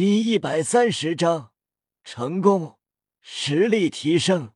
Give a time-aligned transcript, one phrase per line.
[0.00, 1.50] 第一百三十章
[2.04, 2.78] 成功，
[3.20, 4.52] 实力提升。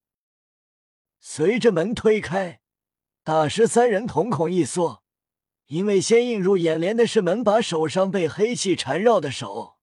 [1.18, 2.61] 随着门推开，
[3.25, 5.02] 大师三人瞳孔一缩，
[5.67, 9.79] 因为先映入眼帘的是门把手上被黑气缠绕的手。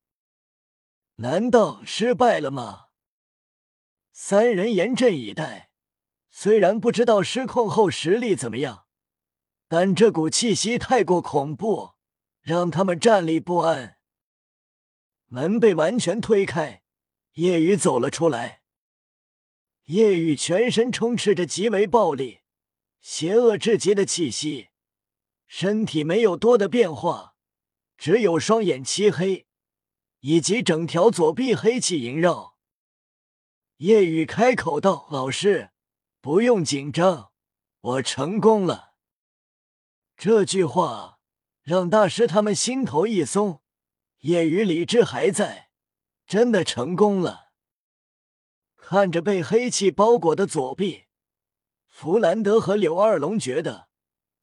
[1.15, 2.85] 难道失败了吗？
[4.13, 5.71] 三人严阵以待，
[6.29, 8.85] 虽然不知道失控后实力怎么样，
[9.67, 11.95] 但这股气息太过恐怖，
[12.39, 13.97] 让他们站立不安。
[15.29, 16.81] 门被完全推开，
[17.33, 18.61] 夜雨走了出来。
[19.85, 22.41] 夜雨全身充斥着极为暴力、
[22.99, 24.69] 邪恶至极的气息，
[25.47, 27.35] 身体没有多的变化，
[27.95, 29.45] 只有双眼漆黑，
[30.21, 32.57] 以及整条左臂黑气萦绕。
[33.77, 35.69] 夜雨开口道：“老师，
[36.21, 37.31] 不用紧张，
[37.81, 38.93] 我成功了。”
[40.17, 41.19] 这句话
[41.61, 43.61] 让大师他们心头一松。
[44.19, 45.69] 叶雨理智还在，
[46.25, 47.51] 真的成功了。
[48.75, 51.05] 看着被黑气包裹的左臂，
[51.87, 53.87] 弗兰德和柳二龙觉得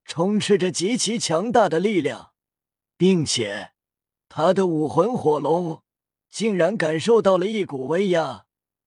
[0.05, 2.33] 充斥着极其强大的力量，
[2.97, 3.73] 并且
[4.29, 5.83] 他的武魂火龙
[6.31, 8.47] 竟然感受到了一股威压。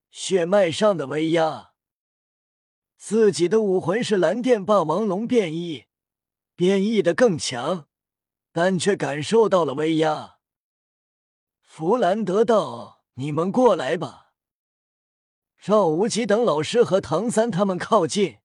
[0.10, 1.74] 血脉上的威压，
[2.98, 5.86] 自己的武魂是蓝电霸王龙变异，
[6.56, 7.88] 变异的更强，
[8.52, 10.39] 但却感受到了威压。
[11.80, 14.34] 弗兰德道：“你们过来吧。”
[15.58, 18.40] 赵无极等老师和唐三他们靠近，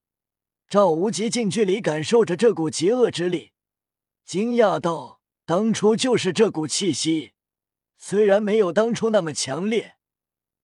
[0.69, 3.51] 赵无极近距离感受着这股极恶之力，
[4.25, 7.33] 惊讶道：“当初就是这股气息，
[7.99, 9.97] 虽然没有当初那么强烈。”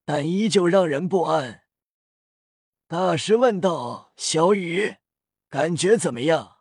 [0.06, 1.62] 但依旧让人不安。
[2.86, 4.98] 大师问道：“小雨，
[5.48, 6.58] 感觉怎么样？”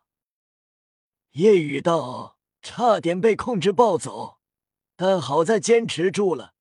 [1.34, 4.39] 夜雨道：“差点被控制暴走，
[5.02, 6.52] 但好在坚持住了。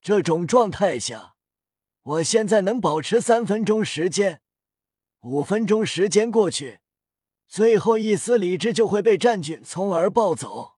[0.00, 1.36] 这种状态下，
[2.02, 4.42] 我现在能保持三分钟时间。
[5.20, 6.80] 五分钟时间过去，
[7.46, 10.74] 最后一丝理智就会被占据，从而暴走。”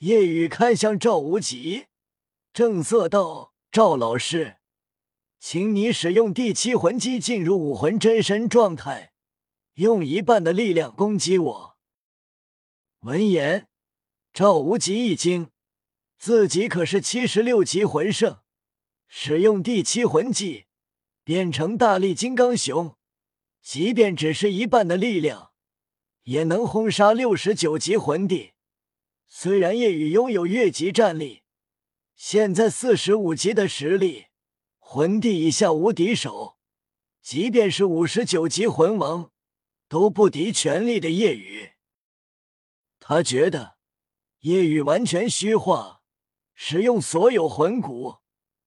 [0.00, 1.86] 夜雨看向赵无极，
[2.52, 3.54] 正色道。
[3.70, 4.58] 赵老师，
[5.40, 9.14] 请你使用第七魂技进入武魂真身状态，
[9.76, 11.78] 用一半的力量攻击我。
[13.00, 13.66] 闻言，
[14.34, 15.50] 赵无极一惊，
[16.24, 18.42] 自己可是七十六级魂圣，
[19.08, 20.66] 使用第七魂技
[21.24, 22.96] 变成大力金刚熊，
[23.60, 25.50] 即便只是一半的力量，
[26.22, 28.52] 也能轰杀六十九级魂帝。
[29.26, 31.42] 虽然夜雨拥有越级战力。
[32.14, 34.26] 现在四十五级的实力，
[34.78, 36.56] 魂帝以下无敌手，
[37.20, 39.32] 即便是五十九级魂王，
[39.88, 41.72] 都不敌全力的夜雨。
[43.00, 43.76] 他觉得
[44.42, 46.01] 夜雨完全虚化，
[46.54, 48.16] 使用所有魂骨，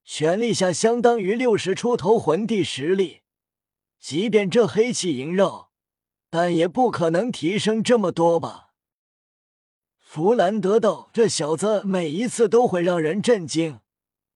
[0.03, 3.21] 全力下相当于六十出头魂帝实力。
[3.99, 5.71] 即便这黑气萦绕，
[6.29, 8.73] 但也不可能提升这么多吧。
[9.97, 13.79] 弗兰德道：“这小子每一次都会让人震惊，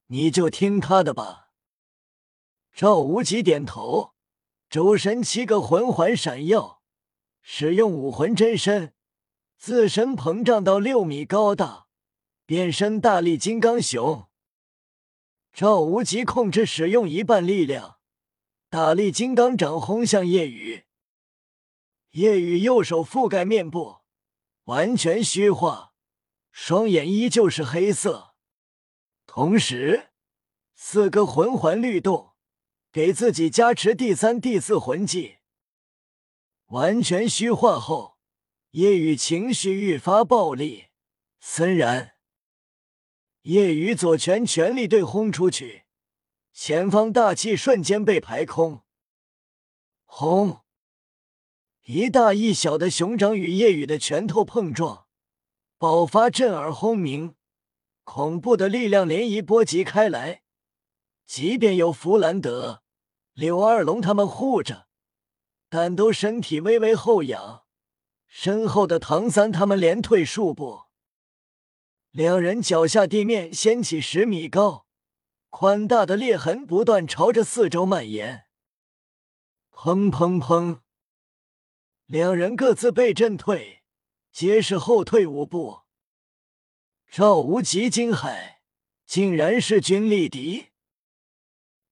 [0.07, 1.49] 你就听他的吧。”
[2.73, 4.13] 赵无极点头，
[4.69, 6.81] 周身七个魂环闪耀，
[7.41, 8.93] 使用武魂真身，
[9.57, 11.87] 自身膨胀到六米高大，
[12.49, 14.27] 变身大力金刚熊。
[15.53, 17.99] 赵无极控制使用一半力量，
[18.71, 20.85] 大力金刚掌轰向夜雨。
[22.13, 23.97] 夜雨右手覆盖面部。
[24.63, 25.93] 完全虚化，
[26.51, 28.33] 双眼依旧是黑色。
[29.27, 30.07] 同时，
[30.73, 32.31] 四个魂环律动，
[32.91, 35.37] 给自己加持第三、第四魂技。
[36.69, 38.17] 完全虚化后，
[38.71, 40.87] 夜雨情绪愈发暴戾
[41.39, 42.15] 森然。
[43.43, 45.85] 夜雨左拳全力对轰出去，
[46.51, 48.81] 前方大气瞬间被排空。
[50.03, 50.59] 轰！
[51.85, 55.07] 一大一小的熊掌与夜雨的拳头碰撞，
[55.77, 57.35] 爆发震耳轰鸣，
[58.03, 60.43] 恐怖的力量涟漪波及开来。
[61.25, 62.83] 即便有弗兰德、
[63.33, 64.87] 柳二龙他们护着，
[65.69, 67.63] 但都身体微微后仰。
[68.27, 70.88] 身后的唐三他们连退数步，
[72.11, 74.87] 两人脚下地面掀起十米高、
[75.49, 78.45] 宽大的裂痕，不断朝着四周蔓延。
[79.71, 80.79] 砰砰砰！
[82.07, 83.83] 两人各自被震退，
[84.31, 85.81] 皆是后退五步。
[87.11, 88.55] 赵无极惊骇，
[89.05, 90.69] 竟然是军力敌。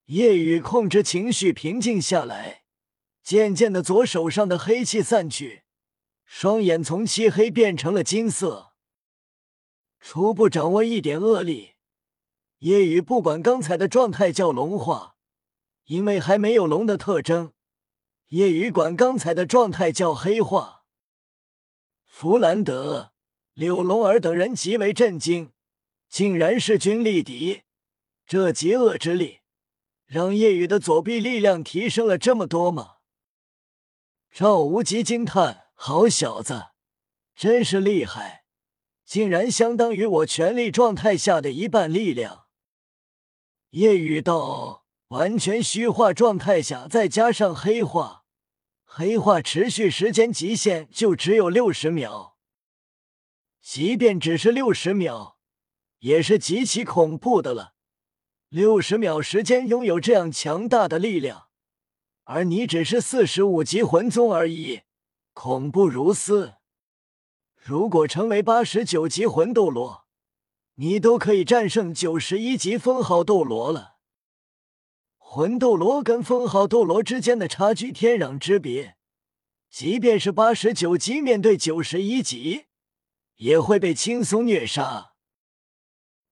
[0.05, 2.63] 夜雨控制情绪平静下来，
[3.21, 5.63] 渐渐的左手上的黑气散去，
[6.25, 8.66] 双眼从漆黑变成了金色。
[9.99, 11.75] 初步掌握一点恶力，
[12.59, 15.15] 夜雨不管刚才的状态叫龙化，
[15.85, 17.53] 因为还没有龙的特征。
[18.27, 20.83] 夜雨管刚才的状态叫黑化。
[22.05, 23.13] 弗兰德、
[23.53, 25.53] 柳龙儿等人极为震惊，
[26.09, 27.61] 竟然势均力敌。
[28.25, 29.39] 这极恶之力，
[30.05, 32.95] 让夜雨的左臂力量提升了这么多吗？
[34.29, 36.67] 赵无极惊叹：“好小子，
[37.33, 38.43] 真是厉害，
[39.07, 42.47] 竟然相当于我全力状态下的一半力量。”
[43.71, 48.25] 夜雨道：“完全虚化状态下，再加上黑化，
[48.83, 52.37] 黑化持续时间极限就只有六十秒。
[53.61, 55.37] 即便只是六十秒，
[55.99, 57.75] 也是极其恐怖的了。”
[58.49, 61.47] 六十秒时间拥有这样强大的力量，
[62.23, 64.81] 而你只是四十五级魂宗而已，
[65.33, 66.56] 恐怖如斯。
[67.67, 70.05] 如果成为八十九级魂斗罗，
[70.75, 73.97] 你都可以战胜九十一级封号斗罗了。
[75.17, 78.95] 魂斗罗跟封号斗罗之间的差距天壤之别，
[79.69, 82.67] 即便是八十九级面对九十一级，
[83.35, 85.11] 也会被轻松虐杀。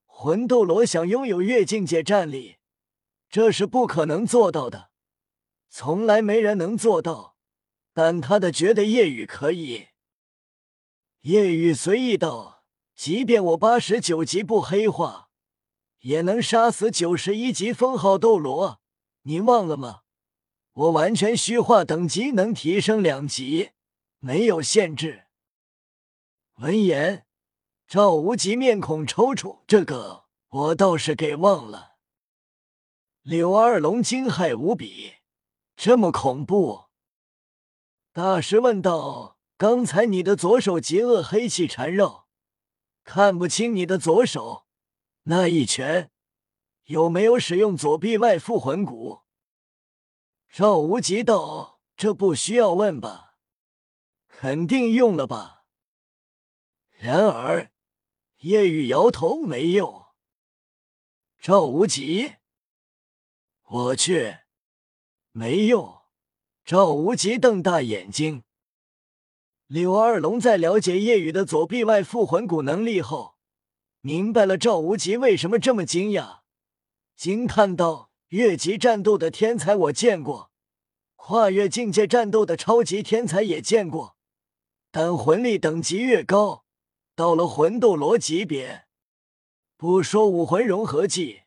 [0.05, 2.59] 魂斗罗想拥有越境界战力，
[3.29, 4.89] 这是不可能做到的，
[5.69, 7.35] 从来没人能做到。
[7.93, 9.87] 但他的觉得夜雨可以。
[11.25, 12.63] 夜雨随意道
[12.93, 15.29] ：“即便我八十九级不黑化，
[16.01, 18.79] 也能杀死九十一级封号斗罗。
[19.23, 20.01] 你忘了吗？
[20.73, 23.71] 我完全虚化等级能提升两级，
[24.19, 25.23] 没有限制。”
[26.61, 27.25] 闻言。
[27.87, 31.95] 赵无极面孔抽搐，这个我倒是给忘了。
[33.23, 35.13] 柳二龙惊骇无比，
[35.75, 36.85] 这么恐怖？
[38.11, 42.27] 大师问道：“刚才你的左手极恶黑气缠绕，
[43.03, 44.65] 看不清你的左手
[45.23, 46.11] 那一拳
[46.83, 49.21] 有没有使用左臂外附魂骨？”
[50.49, 53.35] 赵无极道：“这不需要问吧？
[54.27, 55.63] 肯定用了吧？”
[56.97, 57.71] 然而。
[58.39, 60.05] 叶雨摇头，没用。
[61.39, 62.35] 赵无极，
[63.63, 64.39] 我去，
[65.31, 66.01] 没用。
[66.63, 68.43] 赵无极瞪大眼睛。
[69.67, 73.35] 柳二龙在了解叶雨的左臂外附魂骨能力后，
[74.01, 76.41] 明白了赵无极为什么这么惊讶，
[77.15, 80.51] 惊叹道：“越级战斗的天才我见过，
[81.15, 84.17] 跨越境界战斗的超级天才也见过，
[84.91, 86.63] 但魂力等级越高。”
[87.15, 88.87] 到了魂斗罗级别，
[89.77, 91.43] 不说武魂融合技，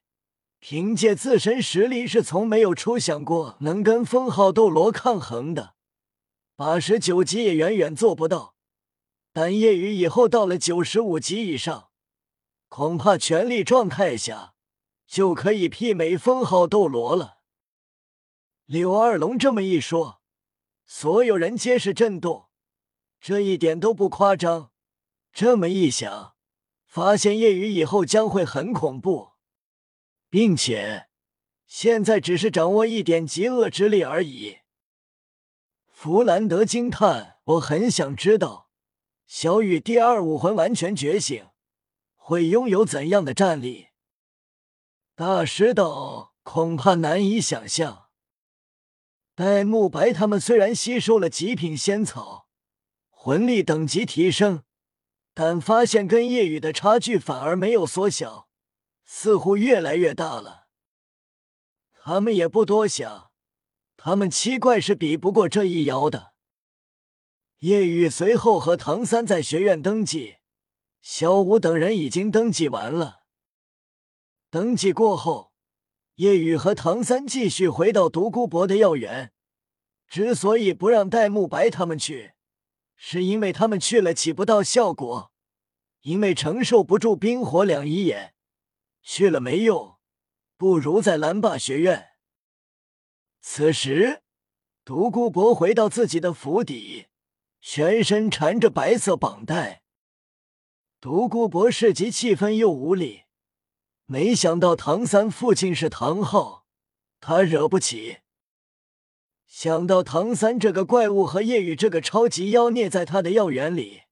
[0.59, 5.75] 凭借自身实力是从没有出想过能跟封号斗罗抗衡的。
[6.59, 8.57] 八十九级也远远做不到，
[9.33, 11.91] 但夜雨以后到了九十五级以上，
[12.67, 14.57] 恐怕全力状态下
[15.07, 17.39] 就可以媲美封号斗罗了。
[18.67, 20.21] 柳二龙这么一说，
[20.85, 22.49] 所有人皆是震动，
[23.21, 24.73] 这一点都不夸张。
[25.33, 26.35] 这么一想，
[26.85, 29.35] 发现夜雨以后将会很恐怖，
[30.29, 31.07] 并且
[31.69, 34.59] 现在只是掌握一点极恶之力而已。
[36.00, 38.71] 弗兰德惊叹：“我很想知道，
[39.27, 41.49] 小雨第二武魂完全觉醒
[42.15, 43.89] 会拥有怎样的战力？”
[45.17, 48.11] 大师道：“恐怕难以想象。
[49.35, 52.47] 戴沐白他们虽然吸收了极品仙草，
[53.11, 54.62] 魂力等级提升。”
[55.35, 58.49] 但发现跟夜雨的差距反而没有缩小，
[59.02, 60.69] 似乎越来越大了。
[62.00, 63.27] 他们也不多想，
[64.00, 66.33] 他们七怪是比不过这一妖的。
[67.59, 70.37] 夜雨随后和唐三在学院登记，
[71.02, 73.25] 小五等人已经登记完了。
[74.50, 75.52] 登记过后，
[76.14, 79.33] 夜雨和唐三继续回到独孤博的药园。
[80.07, 82.35] 之所以不让戴沐白他们去。
[82.95, 85.33] 是因为他们去了起不到效果，
[86.02, 88.35] 因为承受不住冰火两仪眼，
[89.02, 89.99] 去了没用，
[90.57, 92.11] 不如在蓝霸学院。
[93.40, 94.23] 此时，
[94.85, 97.07] 独孤博回到自己的府邸，
[97.61, 99.83] 全身缠着白色绑带。
[101.00, 103.23] 独孤博是极气愤又无力，
[104.07, 106.66] 没想到唐三父亲是唐昊，
[107.21, 108.18] 他惹不起。
[109.47, 114.02] 想到唐三这个怪物和夜雨这个超级妖孽在他的药园里，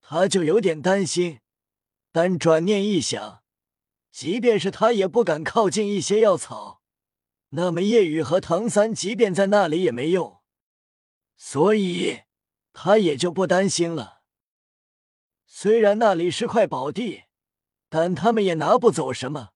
[0.00, 1.40] 他就有点担心。
[2.10, 3.42] 但转念一想，
[4.10, 6.77] 即便是他也不敢靠近一些药草，
[7.50, 10.40] 那么夜雨和唐三即便在那里也没用，
[11.36, 12.22] 所以
[12.72, 14.22] 他也就不担心了。
[15.46, 17.24] 虽然那里是块宝地，
[17.88, 19.50] 但他们也拿不走什么，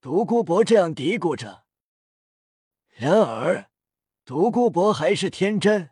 [0.00, 1.64] 独孤博这样嘀咕着。
[2.88, 3.70] 然而，
[4.24, 5.90] 独孤博还是天真，